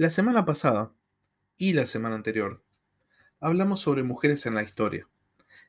[0.00, 0.94] La semana pasada
[1.58, 2.64] y la semana anterior
[3.38, 5.06] hablamos sobre mujeres en la historia,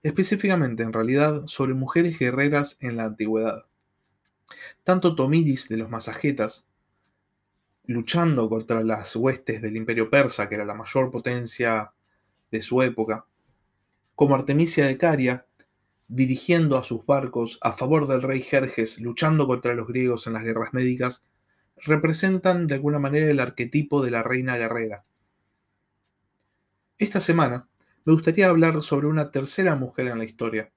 [0.03, 3.65] específicamente en realidad sobre mujeres guerreras en la antigüedad.
[4.85, 6.69] Tanto Tomidis de los Masagetas,
[7.83, 11.91] luchando contra las huestes del imperio persa, que era la mayor potencia
[12.51, 13.25] de su época,
[14.15, 15.45] como Artemisia de Caria,
[16.07, 20.45] dirigiendo a sus barcos a favor del rey Jerjes, luchando contra los griegos en las
[20.45, 21.29] guerras médicas,
[21.83, 25.05] representan de alguna manera el arquetipo de la reina guerrera.
[26.97, 27.67] Esta semana
[28.05, 30.71] me gustaría hablar sobre una tercera mujer en la historia,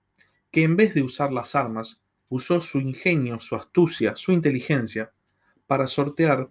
[0.51, 5.13] que en vez de usar las armas, usó su ingenio, su astucia, su inteligencia
[5.67, 6.51] para sortear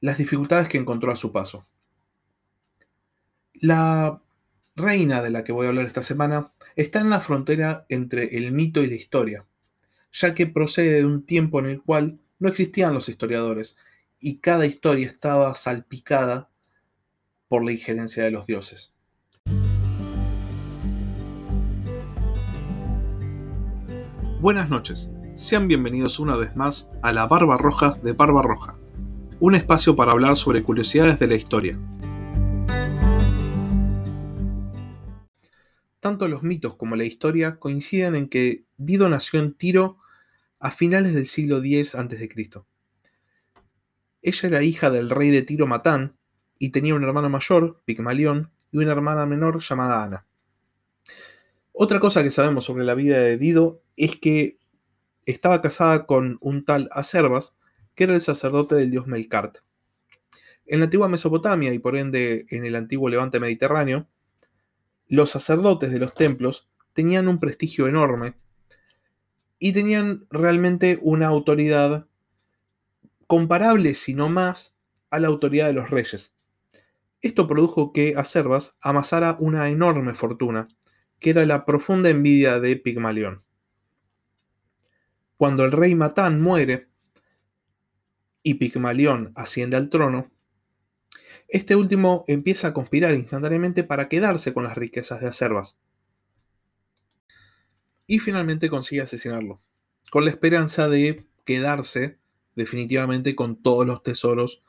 [0.00, 1.66] las dificultades que encontró a su paso.
[3.54, 4.22] La
[4.76, 8.52] reina de la que voy a hablar esta semana está en la frontera entre el
[8.52, 9.46] mito y la historia,
[10.12, 13.76] ya que procede de un tiempo en el cual no existían los historiadores
[14.18, 16.50] y cada historia estaba salpicada
[17.48, 18.94] por la injerencia de los dioses.
[24.40, 28.78] Buenas noches, sean bienvenidos una vez más a la Barba Roja de Barba Roja,
[29.38, 31.78] un espacio para hablar sobre curiosidades de la historia.
[36.00, 39.99] Tanto los mitos como la historia coinciden en que Dido nació en Tiro
[40.60, 42.28] a finales del siglo X a.C.
[44.22, 46.16] Ella era hija del rey de Tiro Matán
[46.58, 50.26] y tenía un hermano mayor, Pigmalión, y una hermana menor llamada Ana.
[51.72, 54.58] Otra cosa que sabemos sobre la vida de Dido es que
[55.24, 57.56] estaba casada con un tal Acervas,
[57.94, 59.58] que era el sacerdote del dios Melkart.
[60.66, 64.06] En la antigua Mesopotamia y por ende en el antiguo Levante Mediterráneo,
[65.08, 68.34] los sacerdotes de los templos tenían un prestigio enorme
[69.60, 72.08] y tenían realmente una autoridad
[73.28, 74.74] comparable, si no más,
[75.10, 76.34] a la autoridad de los reyes.
[77.20, 80.66] Esto produjo que Acervas amasara una enorme fortuna,
[81.20, 83.44] que era la profunda envidia de Pigmalión.
[85.36, 86.88] Cuando el rey Matán muere
[88.42, 90.30] y Pigmalión asciende al trono,
[91.48, 95.78] este último empieza a conspirar instantáneamente para quedarse con las riquezas de Acervas.
[98.10, 99.62] Y finalmente consigue asesinarlo,
[100.10, 102.18] con la esperanza de quedarse
[102.56, 104.64] definitivamente con todos los tesoros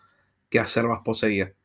[0.49, 1.55] que Acervas poseía.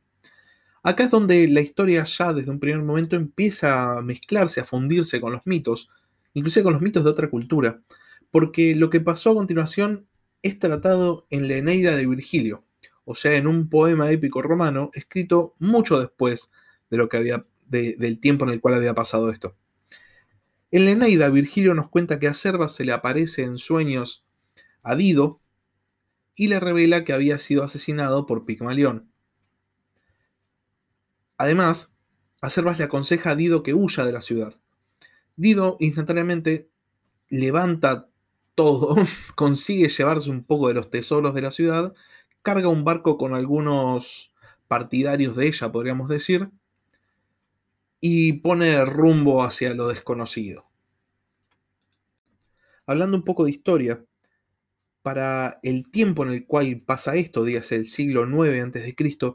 [0.82, 5.20] Acá es donde la historia ya desde un primer momento empieza a mezclarse, a fundirse
[5.20, 5.90] con los mitos,
[6.32, 7.82] inclusive con los mitos de otra cultura,
[8.30, 10.06] porque lo que pasó a continuación
[10.40, 12.64] es tratado en la Eneida de Virgilio,
[13.04, 16.50] o sea, en un poema épico romano escrito mucho después
[16.88, 19.54] de lo que había, del tiempo en el cual había pasado esto.
[20.76, 24.26] En la Eneida, Virgilio nos cuenta que a se le aparece en sueños
[24.82, 25.40] a Dido
[26.34, 29.10] y le revela que había sido asesinado por Pigmalión.
[31.38, 31.96] Además,
[32.42, 34.60] Acervas le aconseja a Dido que huya de la ciudad.
[35.34, 36.68] Dido instantáneamente
[37.30, 38.10] levanta
[38.54, 38.96] todo,
[39.34, 41.94] consigue llevarse un poco de los tesoros de la ciudad,
[42.42, 44.34] carga un barco con algunos
[44.68, 46.50] partidarios de ella, podríamos decir,
[48.08, 50.70] y pone rumbo hacia lo desconocido.
[52.86, 54.04] Hablando un poco de historia,
[55.02, 59.34] para el tiempo en el cual pasa esto, dígase el siglo IX a.C.,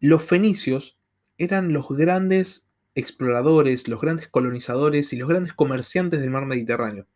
[0.00, 0.98] los fenicios
[1.36, 7.06] eran los grandes exploradores, los grandes colonizadores y los grandes comerciantes del mar Mediterráneo.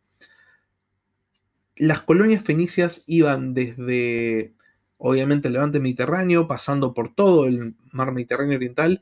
[1.75, 4.53] Las colonias fenicias iban desde,
[4.97, 9.01] obviamente, el levante mediterráneo, pasando por todo el mar Mediterráneo oriental,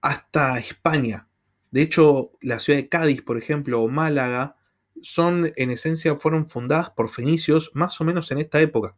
[0.00, 1.28] hasta España.
[1.70, 4.56] De hecho, la ciudad de Cádiz, por ejemplo, o Málaga,
[5.02, 8.96] son en esencia, fueron fundadas por fenicios más o menos en esta época.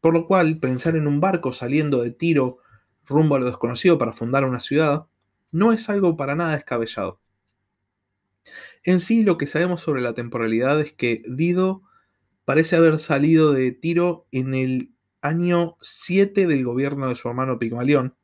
[0.00, 2.58] Por lo cual, pensar en un barco saliendo de Tiro
[3.06, 5.06] rumbo a lo desconocido para fundar una ciudad,
[5.50, 7.20] no es algo para nada descabellado.
[8.82, 11.82] En sí, lo que sabemos sobre la temporalidad es que Dido
[12.44, 18.14] parece haber salido de Tiro en el año 7 del gobierno de su hermano Pigmalión,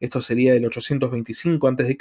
[0.00, 1.96] esto sería el 825 a.C.,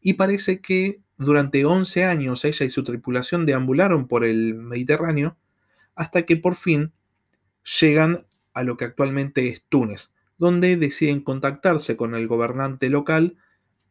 [0.00, 5.36] y parece que durante 11 años ella y su tripulación deambularon por el Mediterráneo
[5.94, 6.92] hasta que por fin
[7.80, 13.36] llegan a lo que actualmente es Túnez, donde deciden contactarse con el gobernante local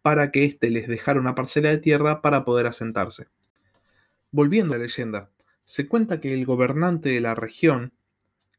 [0.02, 3.28] para que éste les dejara una parcela de tierra para poder asentarse.
[4.32, 5.32] Volviendo a la leyenda,
[5.64, 7.94] se cuenta que el gobernante de la región,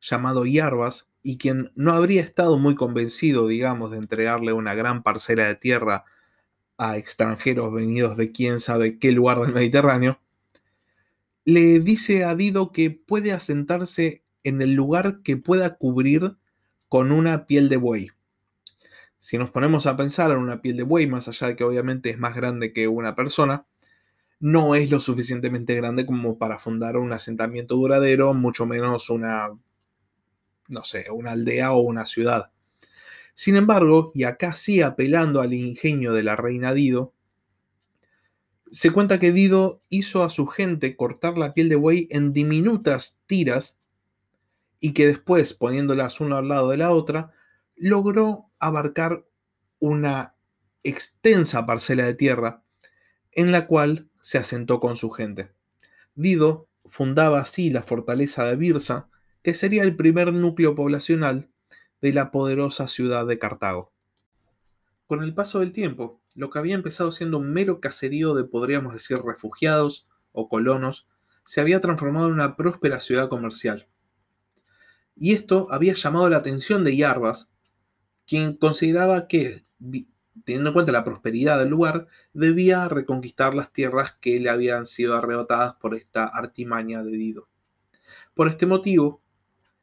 [0.01, 5.49] llamado Yarbas, y quien no habría estado muy convencido, digamos, de entregarle una gran parcela
[5.49, 6.05] de tierra
[6.79, 10.21] a extranjeros venidos de quién sabe qué lugar del Mediterráneo,
[11.45, 16.37] le dice a Dido que puede asentarse en el lugar que pueda cubrir
[16.89, 18.11] con una piel de buey.
[19.19, 22.11] Si nos ponemos a pensar en una piel de buey, más allá de que obviamente
[22.11, 23.67] es más grande que una persona,
[24.39, 29.51] no es lo suficientemente grande como para fundar un asentamiento duradero, mucho menos una,
[30.69, 32.51] no sé, una aldea o una ciudad.
[33.35, 37.13] Sin embargo, y acá sí apelando al ingenio de la reina Dido,
[38.67, 43.19] se cuenta que Dido hizo a su gente cortar la piel de buey en diminutas
[43.27, 43.81] tiras
[44.81, 47.33] y que después, poniéndolas una al lado de la otra,
[47.77, 49.25] logró abarcar
[49.79, 50.35] una
[50.83, 52.63] extensa parcela de tierra
[53.33, 55.53] en la cual se asentó con su gente.
[56.15, 59.09] Dido fundaba así la fortaleza de Birsa,
[59.47, 61.49] que sería el primer núcleo poblacional
[62.01, 63.93] de la poderosa ciudad de Cartago.
[65.07, 68.93] Con el paso del tiempo, lo que había empezado siendo un mero caserío de, podríamos
[68.93, 71.07] decir, refugiados o colonos,
[71.45, 73.87] se había transformado en una próspera ciudad comercial.
[75.15, 77.49] Y esto había llamado la atención de Yarbas,
[78.27, 79.65] quien consideraba que,
[80.45, 85.15] teniendo en cuenta la prosperidad del lugar, debía reconquistar las tierras que le habían sido
[85.15, 87.49] arrebatadas por esta artimaña de Dido.
[88.35, 89.23] Por este motivo,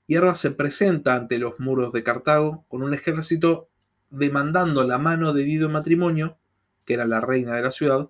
[0.07, 3.69] Yarbas se presenta ante los muros de Cartago con un ejército
[4.09, 6.37] demandando la mano de Dido en matrimonio
[6.85, 8.09] que era la reina de la ciudad,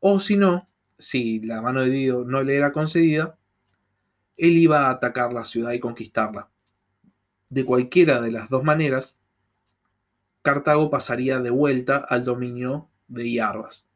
[0.00, 0.68] o si no,
[0.98, 3.36] si la mano de Dido no le era concedida,
[4.36, 6.50] él iba a atacar la ciudad y conquistarla.
[7.50, 9.18] De cualquiera de las dos maneras,
[10.42, 13.88] Cartago pasaría de vuelta al dominio de Iarbas.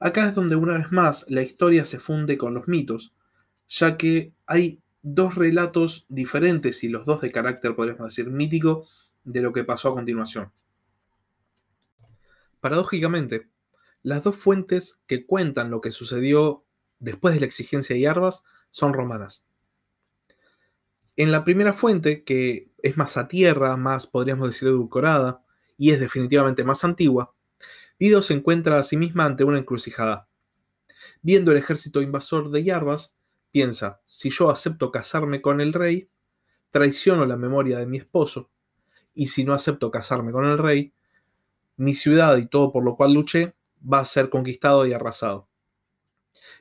[0.00, 3.12] Acá es donde una vez más la historia se funde con los mitos,
[3.68, 8.86] ya que hay dos relatos diferentes y los dos de carácter, podríamos decir, mítico
[9.24, 10.52] de lo que pasó a continuación.
[12.60, 13.48] Paradójicamente,
[14.02, 16.64] las dos fuentes que cuentan lo que sucedió
[16.98, 19.44] después de la exigencia de Yarbas son romanas.
[21.16, 25.42] En la primera fuente, que es más a tierra, más podríamos decir edulcorada,
[25.76, 27.34] y es definitivamente más antigua,
[27.98, 30.28] Dido se encuentra a sí misma ante una encrucijada.
[31.20, 33.16] Viendo el ejército invasor de Yarbas,
[33.50, 36.10] piensa, si yo acepto casarme con el rey,
[36.70, 38.50] traiciono la memoria de mi esposo,
[39.14, 40.92] y si no acepto casarme con el rey,
[41.76, 45.48] mi ciudad y todo por lo cual luché va a ser conquistado y arrasado.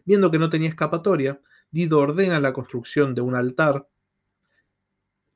[0.05, 3.89] Viendo que no tenía escapatoria, Dido ordena la construcción de un altar,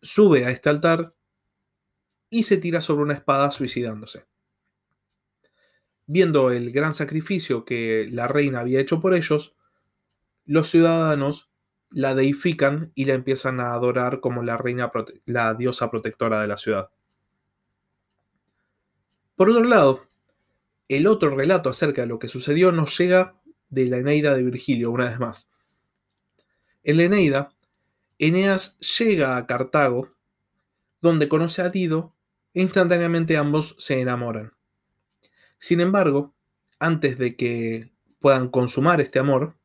[0.01, 1.13] sube a este altar
[2.29, 4.25] y se tira sobre una espada suicidándose.
[6.05, 9.55] Viendo el gran sacrificio que la reina había hecho por ellos,
[10.51, 11.49] los ciudadanos
[11.89, 14.91] la deifican y la empiezan a adorar como la reina,
[15.25, 16.89] la diosa protectora de la ciudad.
[19.37, 20.07] Por otro lado,
[20.89, 24.91] el otro relato acerca de lo que sucedió nos llega de la Eneida de Virgilio,
[24.91, 25.49] una vez más.
[26.83, 27.55] En la Eneida,
[28.19, 30.13] Eneas llega a Cartago,
[30.99, 32.13] donde conoce a Dido,
[32.53, 34.51] e instantáneamente ambos se enamoran.
[35.57, 36.35] Sin embargo,
[36.77, 39.55] antes de que puedan consumar este amor,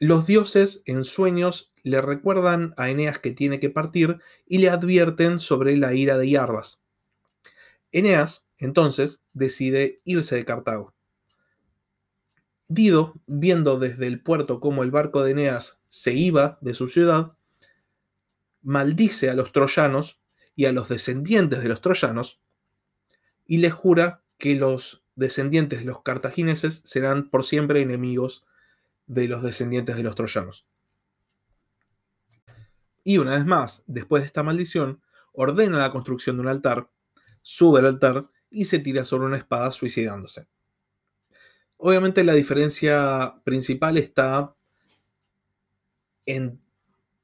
[0.00, 5.38] los dioses en sueños le recuerdan a Eneas que tiene que partir y le advierten
[5.38, 6.80] sobre la ira de Iarbas.
[7.92, 10.94] Eneas entonces decide irse de Cartago.
[12.66, 17.32] Dido, viendo desde el puerto cómo el barco de Eneas se iba de su ciudad,
[18.62, 20.18] maldice a los troyanos
[20.56, 22.40] y a los descendientes de los troyanos
[23.46, 28.46] y les jura que los descendientes de los cartagineses serán por siempre enemigos
[29.10, 30.66] de los descendientes de los troyanos.
[33.02, 35.02] Y una vez más, después de esta maldición,
[35.32, 36.88] ordena la construcción de un altar,
[37.42, 40.46] sube al altar y se tira sobre una espada suicidándose.
[41.76, 44.54] Obviamente la diferencia principal está
[46.24, 46.60] en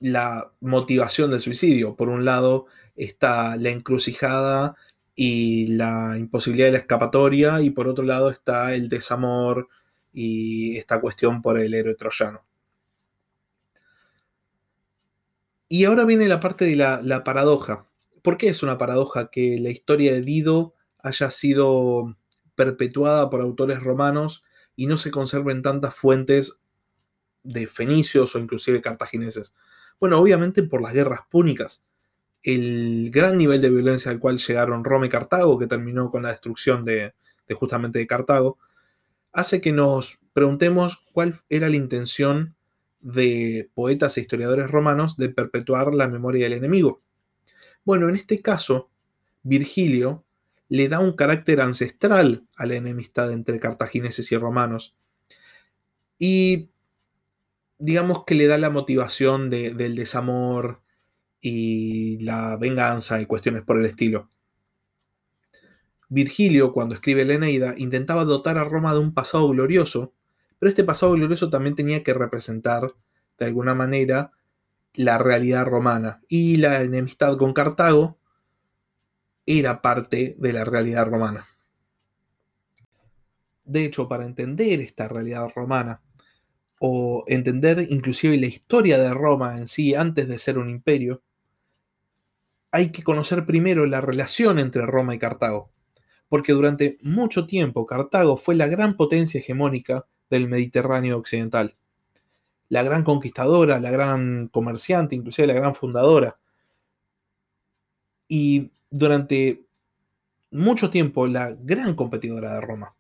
[0.00, 1.95] la motivación del suicidio.
[1.95, 2.66] Por un lado
[2.97, 4.75] está la encrucijada
[5.14, 9.69] y la imposibilidad de la escapatoria y por otro lado está el desamor
[10.18, 12.42] y esta cuestión por el héroe troyano.
[15.68, 17.87] Y ahora viene la parte de la, la paradoja.
[18.23, 22.16] ¿Por qué es una paradoja que la historia de Dido haya sido
[22.54, 24.42] perpetuada por autores romanos
[24.75, 26.58] y no se conserven tantas fuentes
[27.42, 29.54] de fenicios o inclusive cartagineses.
[30.00, 31.85] Bueno, obviamente por las guerras púnicas.
[32.42, 36.30] El gran nivel de violencia al cual llegaron Roma y Cartago, que terminó con la
[36.30, 37.14] destrucción de,
[37.46, 38.58] de justamente de Cartago,
[39.37, 42.57] hace que nos preguntemos cuál era la intención
[43.00, 47.02] de poetas e historiadores romanos de perpetuar la memoria del enemigo.
[47.85, 48.90] Bueno, en este caso,
[49.43, 50.25] Virgilio
[50.69, 54.97] le da un carácter ancestral a la enemistad entre cartagineses y romanos.
[56.19, 56.71] Y
[57.78, 60.81] digamos que le da la motivación del desamor
[61.43, 64.31] y la venganza y cuestiones por el estilo.
[66.09, 70.13] Virgilio, cuando escribe la Eneida, intentaba dotar a Roma de un pasado glorioso,
[70.59, 72.95] pero este pasado glorioso también tenía que representar,
[73.39, 74.33] de alguna manera,
[74.95, 76.23] la realidad romana.
[76.29, 78.19] Y la enemistad con Cartago
[79.45, 81.47] era parte de la realidad romana.
[83.65, 86.03] De hecho, para entender esta realidad romana,
[86.79, 91.23] o entender inclusive la historia de Roma en sí antes de ser un imperio,
[92.71, 95.73] hay que conocer primero la relación entre Roma y Cartago
[96.28, 101.76] porque durante mucho tiempo Cartago fue la gran potencia hegemónica del Mediterráneo occidental.
[102.68, 106.38] La gran conquistadora, la gran comerciante, inclusive la gran fundadora.
[108.28, 109.66] Y durante
[110.50, 112.97] mucho tiempo la gran competidora de Roma.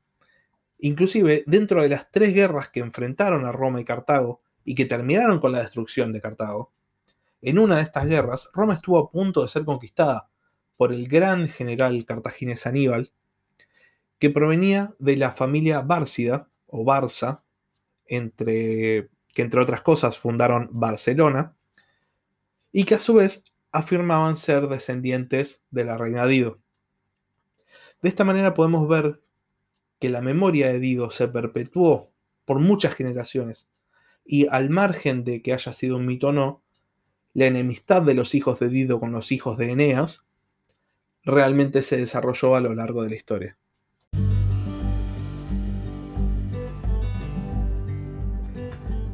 [0.78, 5.40] Inclusive dentro de las tres guerras que enfrentaron a Roma y Cartago y que terminaron
[5.40, 6.72] con la destrucción de Cartago,
[7.40, 10.28] en una de estas guerras Roma estuvo a punto de ser conquistada
[10.76, 13.10] por el gran general cartaginés Aníbal,
[14.18, 17.42] que provenía de la familia Bárcida o Barça,
[18.06, 21.54] entre, que entre otras cosas fundaron Barcelona,
[22.72, 26.60] y que a su vez afirmaban ser descendientes de la reina Dido.
[28.02, 29.22] De esta manera podemos ver
[29.98, 32.10] que la memoria de Dido se perpetuó
[32.44, 33.68] por muchas generaciones,
[34.24, 36.62] y al margen de que haya sido un mito o no,
[37.32, 40.26] la enemistad de los hijos de Dido con los hijos de Eneas
[41.26, 43.58] realmente se desarrolló a lo largo de la historia.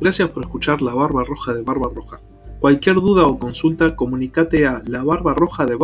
[0.00, 2.21] Gracias por escuchar La Barba Roja de Barba Roja.
[2.61, 5.75] Cualquier duda o consulta, comunícate a labarbarroja de